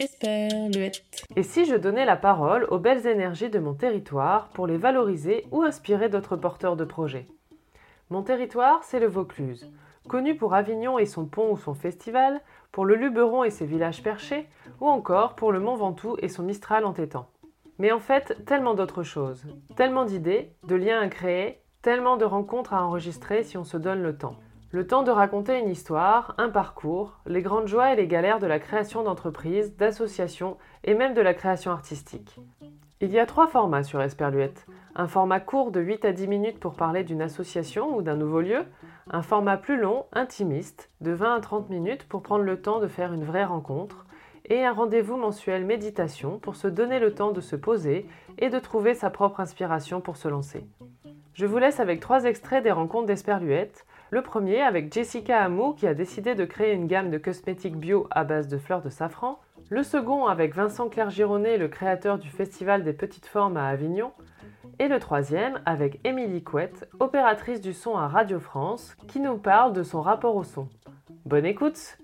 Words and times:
Et 0.00 1.42
si 1.42 1.64
je 1.64 1.76
donnais 1.76 2.04
la 2.04 2.16
parole 2.16 2.66
aux 2.70 2.78
belles 2.78 3.06
énergies 3.06 3.50
de 3.50 3.58
mon 3.58 3.74
territoire 3.74 4.48
pour 4.48 4.66
les 4.66 4.76
valoriser 4.76 5.46
ou 5.50 5.62
inspirer 5.62 6.08
d'autres 6.08 6.36
porteurs 6.36 6.76
de 6.76 6.84
projets? 6.84 7.26
Mon 8.10 8.22
territoire, 8.22 8.82
c'est 8.82 9.00
le 9.00 9.06
Vaucluse. 9.06 9.70
Connu 10.08 10.36
pour 10.36 10.54
Avignon 10.54 10.98
et 10.98 11.06
son 11.06 11.26
pont 11.26 11.52
ou 11.52 11.56
son 11.56 11.74
festival, 11.74 12.40
pour 12.72 12.84
le 12.84 12.96
Luberon 12.96 13.44
et 13.44 13.50
ses 13.50 13.66
villages 13.66 14.02
perchés, 14.02 14.46
ou 14.80 14.88
encore 14.88 15.34
pour 15.34 15.52
le 15.52 15.60
Mont 15.60 15.76
Ventoux 15.76 16.16
et 16.20 16.28
son 16.28 16.42
Mistral 16.42 16.84
entêtant. 16.84 17.28
Mais 17.78 17.92
en 17.92 18.00
fait, 18.00 18.44
tellement 18.44 18.74
d'autres 18.74 19.02
choses, 19.02 19.44
tellement 19.76 20.04
d'idées, 20.04 20.52
de 20.64 20.74
liens 20.74 21.00
à 21.00 21.08
créer, 21.08 21.60
tellement 21.82 22.16
de 22.16 22.24
rencontres 22.24 22.74
à 22.74 22.84
enregistrer 22.84 23.42
si 23.44 23.56
on 23.56 23.64
se 23.64 23.76
donne 23.76 24.02
le 24.02 24.16
temps. 24.16 24.36
Le 24.74 24.88
temps 24.88 25.04
de 25.04 25.12
raconter 25.12 25.60
une 25.60 25.68
histoire, 25.68 26.34
un 26.36 26.48
parcours, 26.48 27.20
les 27.26 27.42
grandes 27.42 27.68
joies 27.68 27.92
et 27.92 27.96
les 27.96 28.08
galères 28.08 28.40
de 28.40 28.48
la 28.48 28.58
création 28.58 29.04
d'entreprises, 29.04 29.76
d'associations 29.76 30.56
et 30.82 30.94
même 30.94 31.14
de 31.14 31.20
la 31.20 31.32
création 31.32 31.70
artistique. 31.70 32.40
Il 33.00 33.12
y 33.12 33.20
a 33.20 33.24
trois 33.24 33.46
formats 33.46 33.84
sur 33.84 34.02
Esperluette. 34.02 34.66
Un 34.96 35.06
format 35.06 35.38
court 35.38 35.70
de 35.70 35.80
8 35.80 36.04
à 36.06 36.10
10 36.10 36.26
minutes 36.26 36.58
pour 36.58 36.74
parler 36.74 37.04
d'une 37.04 37.22
association 37.22 37.96
ou 37.96 38.02
d'un 38.02 38.16
nouveau 38.16 38.40
lieu, 38.40 38.64
un 39.08 39.22
format 39.22 39.58
plus 39.58 39.80
long, 39.80 40.06
intimiste, 40.12 40.90
de 41.00 41.12
20 41.12 41.36
à 41.36 41.40
30 41.40 41.70
minutes 41.70 42.08
pour 42.08 42.22
prendre 42.22 42.42
le 42.42 42.60
temps 42.60 42.80
de 42.80 42.88
faire 42.88 43.12
une 43.12 43.24
vraie 43.24 43.44
rencontre, 43.44 44.06
et 44.46 44.64
un 44.64 44.72
rendez-vous 44.72 45.16
mensuel 45.16 45.64
méditation 45.64 46.40
pour 46.40 46.56
se 46.56 46.66
donner 46.66 46.98
le 46.98 47.14
temps 47.14 47.30
de 47.30 47.40
se 47.40 47.54
poser 47.54 48.08
et 48.38 48.50
de 48.50 48.58
trouver 48.58 48.94
sa 48.94 49.10
propre 49.10 49.38
inspiration 49.38 50.00
pour 50.00 50.16
se 50.16 50.26
lancer. 50.26 50.66
Je 51.34 51.46
vous 51.46 51.58
laisse 51.58 51.78
avec 51.78 52.00
trois 52.00 52.24
extraits 52.24 52.64
des 52.64 52.72
rencontres 52.72 53.06
d'Esperluette. 53.06 53.86
Le 54.14 54.22
premier 54.22 54.60
avec 54.60 54.94
Jessica 54.94 55.42
Hamou 55.42 55.72
qui 55.72 55.88
a 55.88 55.92
décidé 55.92 56.36
de 56.36 56.44
créer 56.44 56.72
une 56.72 56.86
gamme 56.86 57.10
de 57.10 57.18
cosmétiques 57.18 57.76
bio 57.76 58.06
à 58.12 58.22
base 58.22 58.46
de 58.46 58.58
fleurs 58.58 58.80
de 58.80 58.88
safran. 58.88 59.40
Le 59.70 59.82
second 59.82 60.26
avec 60.26 60.54
Vincent 60.54 60.88
Clergironnet, 60.88 61.58
le 61.58 61.66
créateur 61.66 62.20
du 62.20 62.28
Festival 62.28 62.84
des 62.84 62.92
Petites 62.92 63.26
Formes 63.26 63.56
à 63.56 63.66
Avignon. 63.66 64.12
Et 64.78 64.86
le 64.86 65.00
troisième 65.00 65.60
avec 65.66 65.98
Émilie 66.04 66.44
Couette, 66.44 66.88
opératrice 67.00 67.60
du 67.60 67.72
son 67.72 67.96
à 67.96 68.06
Radio 68.06 68.38
France, 68.38 68.94
qui 69.08 69.18
nous 69.18 69.36
parle 69.36 69.72
de 69.72 69.82
son 69.82 70.00
rapport 70.00 70.36
au 70.36 70.44
son. 70.44 70.68
Bonne 71.26 71.44
écoute 71.44 71.98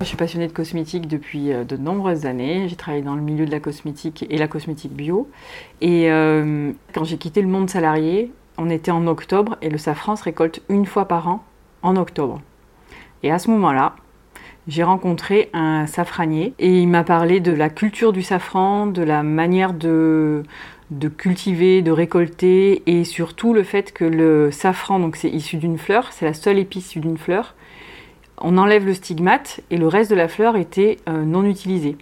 je 0.00 0.04
suis 0.04 0.16
passionnée 0.16 0.46
de 0.46 0.52
cosmétique 0.52 1.08
depuis 1.08 1.52
euh, 1.52 1.64
de 1.64 1.76
nombreuses 1.76 2.26
années. 2.26 2.68
J'ai 2.68 2.76
travaillé 2.76 3.02
dans 3.02 3.16
le 3.16 3.22
milieu 3.22 3.44
de 3.44 3.50
la 3.50 3.60
cosmétique 3.60 4.24
et 4.28 4.38
la 4.38 4.48
cosmétique 4.48 4.92
bio. 4.92 5.28
Et 5.80 6.10
euh, 6.10 6.72
quand 6.94 7.04
j'ai 7.04 7.18
quitté 7.18 7.42
le 7.42 7.48
monde 7.48 7.68
salarié, 7.68 8.32
on 8.58 8.70
était 8.70 8.90
en 8.90 9.06
octobre 9.06 9.56
et 9.62 9.70
le 9.70 9.78
safran 9.78 10.16
se 10.16 10.24
récolte 10.24 10.62
une 10.68 10.86
fois 10.86 11.06
par 11.06 11.28
an 11.28 11.44
en 11.82 11.96
octobre. 11.96 12.40
Et 13.22 13.30
à 13.30 13.38
ce 13.38 13.50
moment-là, 13.50 13.96
j'ai 14.68 14.82
rencontré 14.82 15.48
un 15.52 15.86
safranier 15.86 16.54
et 16.58 16.80
il 16.80 16.88
m'a 16.88 17.04
parlé 17.04 17.40
de 17.40 17.52
la 17.52 17.68
culture 17.68 18.12
du 18.12 18.22
safran, 18.22 18.86
de 18.86 19.02
la 19.02 19.22
manière 19.22 19.72
de, 19.72 20.42
de 20.90 21.08
cultiver, 21.08 21.82
de 21.82 21.90
récolter 21.90 22.82
et 22.86 23.04
surtout 23.04 23.54
le 23.54 23.62
fait 23.62 23.92
que 23.92 24.04
le 24.04 24.50
safran, 24.50 24.98
donc 24.98 25.16
c'est 25.16 25.30
issu 25.30 25.56
d'une 25.56 25.78
fleur, 25.78 26.12
c'est 26.12 26.24
la 26.24 26.34
seule 26.34 26.58
épice 26.58 26.86
issue 26.86 27.00
d'une 27.00 27.18
fleur, 27.18 27.54
on 28.38 28.58
enlève 28.58 28.84
le 28.84 28.94
stigmate 28.94 29.60
et 29.70 29.76
le 29.76 29.88
reste 29.88 30.10
de 30.10 30.16
la 30.16 30.28
fleur 30.28 30.56
était 30.56 30.98
euh, 31.08 31.24
non 31.24 31.44
utilisé. 31.44 31.96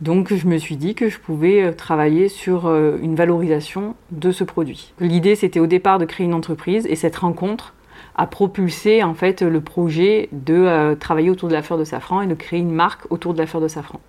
Donc 0.00 0.34
je 0.34 0.46
me 0.46 0.58
suis 0.58 0.76
dit 0.76 0.94
que 0.94 1.08
je 1.08 1.18
pouvais 1.18 1.62
euh, 1.62 1.72
travailler 1.72 2.28
sur 2.28 2.66
euh, 2.66 2.98
une 3.00 3.14
valorisation 3.14 3.94
de 4.10 4.32
ce 4.32 4.44
produit. 4.44 4.92
L'idée 5.00 5.36
c'était 5.36 5.60
au 5.60 5.66
départ 5.66 5.98
de 5.98 6.04
créer 6.04 6.26
une 6.26 6.34
entreprise 6.34 6.86
et 6.86 6.96
cette 6.96 7.16
rencontre 7.16 7.74
a 8.16 8.26
propulsé 8.26 9.02
en 9.02 9.14
fait 9.14 9.42
le 9.42 9.60
projet 9.60 10.28
de 10.32 10.94
travailler 10.94 11.30
autour 11.30 11.48
de 11.48 11.54
la 11.54 11.62
fleur 11.62 11.78
de 11.78 11.84
safran 11.84 12.22
et 12.22 12.26
de 12.28 12.34
créer 12.34 12.60
une 12.60 12.70
marque 12.70 13.10
autour 13.10 13.34
de 13.34 13.38
la 13.38 13.46
fleur 13.46 13.60
de 13.60 13.66
safran. 13.66 14.00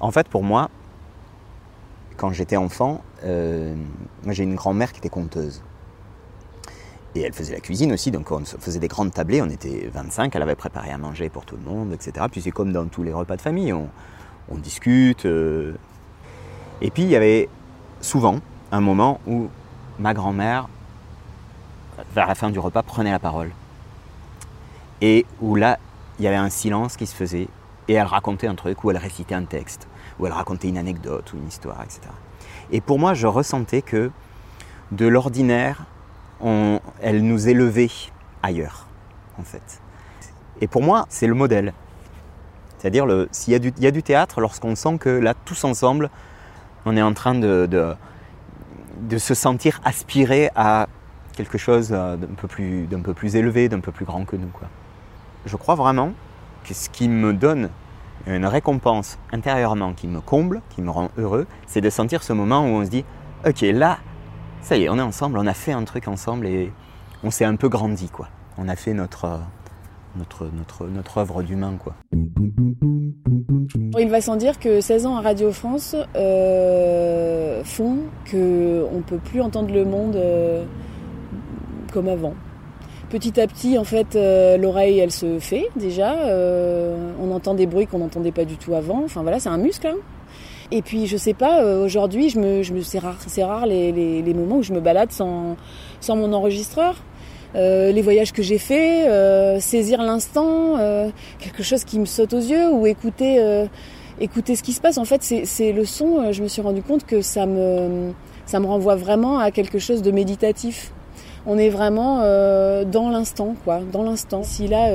En 0.00 0.10
fait 0.10 0.26
pour 0.28 0.42
moi, 0.42 0.70
quand 2.16 2.32
j'étais 2.32 2.56
enfant, 2.56 3.02
j'ai 3.22 4.42
une 4.42 4.54
grand-mère 4.54 4.92
qui 4.92 5.00
était 5.00 5.10
conteuse. 5.10 5.62
Et 7.14 7.20
elle 7.20 7.34
faisait 7.34 7.52
la 7.52 7.60
cuisine 7.60 7.92
aussi, 7.92 8.10
donc 8.10 8.30
on 8.30 8.42
faisait 8.44 8.78
des 8.78 8.88
grandes 8.88 9.12
tablées, 9.12 9.42
on 9.42 9.50
était 9.50 9.90
25, 9.92 10.34
elle 10.34 10.42
avait 10.42 10.54
préparé 10.54 10.90
à 10.90 10.98
manger 10.98 11.28
pour 11.28 11.44
tout 11.44 11.56
le 11.56 11.62
monde, 11.62 11.92
etc. 11.92 12.26
Puis 12.30 12.40
c'est 12.40 12.50
comme 12.50 12.72
dans 12.72 12.86
tous 12.86 13.02
les 13.02 13.12
repas 13.12 13.36
de 13.36 13.42
famille, 13.42 13.72
on, 13.72 13.88
discute. 14.56 15.24
Euh. 15.24 15.74
Et 16.80 16.90
puis 16.90 17.02
il 17.04 17.08
y 17.08 17.16
avait 17.16 17.48
souvent 18.00 18.40
un 18.70 18.80
moment 18.80 19.20
où 19.26 19.48
ma 19.98 20.14
grand-mère, 20.14 20.68
vers 22.14 22.26
la 22.26 22.34
fin 22.34 22.50
du 22.50 22.58
repas, 22.58 22.82
prenait 22.82 23.10
la 23.10 23.18
parole. 23.18 23.50
Et 25.00 25.26
où 25.40 25.54
là, 25.54 25.78
il 26.18 26.24
y 26.24 26.28
avait 26.28 26.36
un 26.36 26.50
silence 26.50 26.96
qui 26.96 27.06
se 27.06 27.14
faisait, 27.14 27.48
et 27.88 27.94
elle 27.94 28.06
racontait 28.06 28.46
un 28.46 28.54
truc, 28.54 28.84
ou 28.84 28.90
elle 28.90 28.96
récitait 28.96 29.34
un 29.34 29.44
texte, 29.44 29.86
ou 30.18 30.26
elle 30.26 30.32
racontait 30.32 30.68
une 30.68 30.78
anecdote 30.78 31.32
ou 31.32 31.36
une 31.36 31.48
histoire, 31.48 31.82
etc. 31.82 32.00
Et 32.70 32.80
pour 32.80 32.98
moi, 32.98 33.14
je 33.14 33.26
ressentais 33.26 33.82
que 33.82 34.10
de 34.92 35.06
l'ordinaire, 35.06 35.84
elle 37.00 37.22
nous 37.22 37.48
élevait 37.48 37.90
ailleurs, 38.42 38.86
en 39.38 39.42
fait. 39.42 39.80
Et 40.60 40.66
pour 40.66 40.82
moi, 40.82 41.06
c'est 41.08 41.26
le 41.26 41.34
modèle. 41.34 41.72
C'est-à-dire, 42.78 43.06
s'il 43.30 43.52
y, 43.52 43.86
a 43.86 43.90
du 43.90 44.02
théâtre, 44.02 44.40
lorsqu'on 44.40 44.74
sent 44.74 44.98
que 44.98 45.08
là, 45.08 45.34
tous 45.44 45.62
ensemble, 45.64 46.10
on 46.84 46.96
est 46.96 47.02
en 47.02 47.14
train 47.14 47.34
de, 47.36 47.68
de, 47.68 49.18
se 49.18 49.34
sentir 49.34 49.80
aspirer 49.84 50.50
à 50.56 50.88
quelque 51.32 51.58
chose 51.58 51.90
d'un 51.90 52.18
peu 52.36 52.48
plus, 52.48 52.88
peu 53.04 53.14
plus 53.14 53.36
élevé, 53.36 53.68
d'un 53.68 53.80
peu 53.80 53.92
plus 53.92 54.04
grand 54.04 54.24
que 54.24 54.34
nous. 54.34 54.50
Je 55.46 55.56
crois 55.56 55.76
vraiment 55.76 56.12
que 56.64 56.74
ce 56.74 56.88
qui 56.88 57.08
me 57.08 57.32
donne 57.32 57.70
une 58.26 58.46
récompense 58.46 59.18
intérieurement, 59.32 59.92
qui 59.92 60.08
me 60.08 60.20
comble, 60.20 60.60
qui 60.70 60.82
me 60.82 60.90
rend 60.90 61.10
heureux, 61.18 61.46
c'est 61.66 61.80
de 61.80 61.90
sentir 61.90 62.22
ce 62.22 62.32
moment 62.32 62.64
où 62.64 62.70
on 62.70 62.84
se 62.84 62.90
dit, 62.90 63.04
ok, 63.46 63.60
là, 63.60 63.98
ça 64.62 64.76
y 64.76 64.84
est, 64.84 64.88
on 64.88 64.96
est 64.96 65.02
ensemble, 65.02 65.38
on 65.38 65.46
a 65.46 65.54
fait 65.54 65.72
un 65.72 65.84
truc 65.84 66.08
ensemble 66.08 66.46
et 66.46 66.72
on 67.24 67.30
s'est 67.30 67.44
un 67.44 67.56
peu 67.56 67.68
grandi, 67.68 68.08
quoi. 68.08 68.28
On 68.58 68.68
a 68.68 68.76
fait 68.76 68.94
notre, 68.94 69.40
notre, 70.16 70.46
notre, 70.46 70.86
notre 70.86 71.18
œuvre 71.18 71.42
d'humain, 71.42 71.74
quoi. 71.78 71.94
Il 73.98 74.08
va 74.08 74.20
sans 74.20 74.36
dire 74.36 74.58
que 74.58 74.80
16 74.80 75.06
ans 75.06 75.16
à 75.16 75.20
Radio 75.20 75.52
France 75.52 75.96
euh, 76.16 77.62
font 77.64 77.98
qu'on 78.30 78.36
ne 78.36 79.02
peut 79.02 79.18
plus 79.18 79.40
entendre 79.40 79.72
le 79.72 79.84
monde 79.84 80.16
euh, 80.16 80.64
comme 81.92 82.08
avant. 82.08 82.34
Petit 83.10 83.40
à 83.40 83.46
petit, 83.46 83.76
en 83.76 83.84
fait, 83.84 84.16
euh, 84.16 84.56
l'oreille, 84.56 84.98
elle 84.98 85.10
se 85.10 85.38
fait 85.38 85.68
déjà. 85.76 86.14
on 87.20 87.30
entend 87.32 87.54
des 87.54 87.66
bruits 87.66 87.86
qu'on 87.86 87.98
n'entendait 87.98 88.32
pas 88.32 88.44
du 88.44 88.56
tout 88.56 88.74
avant. 88.74 89.02
Enfin 89.04 89.22
voilà, 89.22 89.38
c'est 89.38 89.50
un 89.50 89.58
muscle. 89.58 89.86
Hein. 89.86 89.96
Et 90.74 90.80
puis 90.80 91.06
je 91.06 91.18
sais 91.18 91.34
pas, 91.34 91.62
euh, 91.62 91.84
aujourd'hui, 91.84 92.30
je 92.30 92.40
me, 92.40 92.62
je 92.62 92.72
me, 92.72 92.80
c'est 92.80 92.98
rare, 92.98 93.18
c'est 93.26 93.44
rare 93.44 93.66
les, 93.66 93.92
les, 93.92 94.34
moments 94.34 94.56
où 94.56 94.62
je 94.62 94.72
me 94.72 94.80
balade 94.80 95.12
sans, 95.12 95.56
sans 96.00 96.16
mon 96.16 96.32
enregistreur. 96.32 96.96
Euh, 97.54 97.92
les 97.92 98.00
voyages 98.00 98.32
que 98.32 98.42
j'ai 98.42 98.56
faits, 98.56 99.06
euh, 99.06 99.60
saisir 99.60 100.00
l'instant, 100.00 100.78
quelque 101.38 101.62
chose 101.62 101.84
qui 101.84 101.98
me 101.98 102.06
saute 102.06 102.32
aux 102.32 102.40
yeux 102.40 102.72
ou 102.72 102.86
écouter, 102.86 103.66
écouter 104.18 104.56
ce 104.56 104.62
qui 104.62 104.72
se 104.72 104.80
passe. 104.80 104.96
En 104.96 105.04
fait, 105.04 105.22
c'est, 105.22 105.72
le 105.72 105.84
son. 105.84 106.32
Je 106.32 106.42
me 106.42 106.48
suis 106.48 106.62
rendu 106.62 106.82
compte 106.82 107.04
que 107.04 107.20
ça 107.20 107.44
me, 107.44 108.12
ça 108.46 108.58
me 108.58 108.66
renvoie 108.66 108.96
vraiment 108.96 109.38
à 109.38 109.50
quelque 109.50 109.78
chose 109.78 110.00
de 110.00 110.10
méditatif. 110.10 110.90
On 111.44 111.58
est 111.58 111.68
vraiment 111.68 112.20
dans 112.86 113.10
l'instant, 113.10 113.56
quoi, 113.62 113.80
dans 113.92 114.04
l'instant. 114.04 114.42
Si 114.42 114.68
là, 114.68 114.90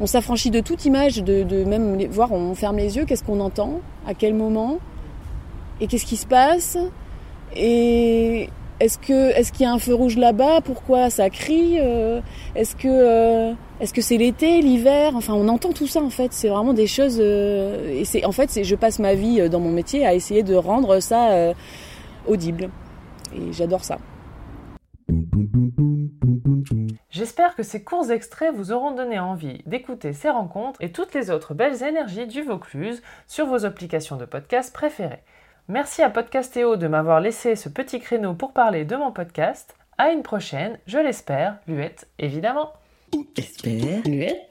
on 0.00 0.06
s'affranchit 0.06 0.50
de 0.50 0.60
toute 0.60 0.84
image, 0.84 1.22
de 1.22 1.64
même 1.64 2.04
voir, 2.10 2.30
on 2.32 2.54
ferme 2.54 2.76
les 2.76 2.96
yeux, 2.98 3.06
qu'est-ce 3.06 3.24
qu'on 3.24 3.40
entend, 3.40 3.80
à 4.06 4.12
quel 4.12 4.34
moment, 4.34 4.80
et 5.80 5.86
qu'est-ce 5.86 6.06
qui 6.06 6.16
se 6.16 6.26
passe? 6.26 6.78
Et 7.56 8.48
est-ce 8.80 8.98
que 8.98 9.30
est-ce 9.36 9.52
qu'il 9.52 9.62
y 9.62 9.68
a 9.68 9.72
un 9.72 9.78
feu 9.78 9.94
rouge 9.94 10.16
là-bas? 10.16 10.60
Pourquoi 10.60 11.10
ça 11.10 11.30
crie? 11.30 11.78
Euh, 11.78 12.20
Est-ce 12.54 12.74
que 12.74 12.88
euh, 12.88 13.52
est-ce 13.80 13.94
que 13.94 14.02
c'est 14.02 14.16
l'été, 14.16 14.60
l'hiver? 14.60 15.12
Enfin, 15.14 15.34
on 15.34 15.48
entend 15.48 15.72
tout 15.72 15.86
ça 15.86 16.00
en 16.00 16.10
fait. 16.10 16.32
C'est 16.32 16.48
vraiment 16.48 16.74
des 16.74 16.86
choses. 16.86 17.18
Euh, 17.20 18.02
en 18.24 18.32
fait, 18.32 18.62
je 18.62 18.74
passe 18.74 18.98
ma 18.98 19.14
vie 19.14 19.48
dans 19.48 19.60
mon 19.60 19.70
métier 19.70 20.06
à 20.06 20.14
essayer 20.14 20.42
de 20.42 20.54
rendre 20.54 21.00
ça 21.00 21.52
audible. 22.26 22.70
Et 23.34 23.52
j'adore 23.52 23.84
ça. 23.84 23.98
J'espère 27.10 27.54
que 27.54 27.62
ces 27.62 27.84
courts 27.84 28.10
extraits 28.10 28.52
vous 28.54 28.72
auront 28.72 28.90
donné 28.90 29.18
envie 29.18 29.62
d'écouter 29.66 30.12
ces 30.12 30.30
rencontres 30.30 30.82
et 30.82 30.90
toutes 30.90 31.14
les 31.14 31.30
autres 31.30 31.54
belles 31.54 31.82
énergies 31.82 32.26
du 32.26 32.42
Vaucluse 32.42 33.02
sur 33.26 33.46
vos 33.46 33.64
applications 33.64 34.16
de 34.16 34.24
podcast 34.24 34.72
préférées. 34.74 35.22
Merci 35.68 36.02
à 36.02 36.10
Podcastéo 36.10 36.76
de 36.76 36.86
m'avoir 36.88 37.20
laissé 37.20 37.56
ce 37.56 37.70
petit 37.70 37.98
créneau 37.98 38.34
pour 38.34 38.52
parler 38.52 38.84
de 38.84 38.96
mon 38.96 39.12
podcast. 39.12 39.74
À 39.96 40.10
une 40.10 40.22
prochaine, 40.22 40.78
je 40.86 40.98
l'espère, 40.98 41.56
Luette 41.66 42.06
évidemment. 42.18 42.74
Espère, 43.34 44.02
Luette. 44.04 44.46